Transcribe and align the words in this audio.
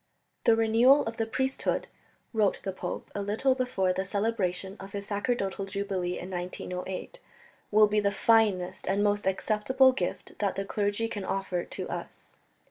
"The 0.45 0.55
renewal 0.55 1.05
of 1.05 1.17
the 1.17 1.27
priesthood," 1.27 1.87
wrote 2.33 2.63
the 2.63 2.71
pope 2.71 3.11
a 3.13 3.21
little 3.21 3.53
before 3.53 3.93
the 3.93 4.03
celebration 4.03 4.75
of 4.79 4.93
his 4.93 5.05
sacerdotal 5.09 5.65
jubilee 5.65 6.17
in 6.17 6.31
1908, 6.31 7.19
"will 7.69 7.87
be 7.87 7.99
the 7.99 8.11
finest 8.11 8.87
and 8.89 9.03
most 9.03 9.27
acceptable 9.27 9.91
gift 9.91 10.39
that 10.39 10.55
the 10.55 10.65
clergy 10.65 11.07
can 11.07 11.23
offer 11.23 11.63
to 11.65 11.87
us." 11.87 12.31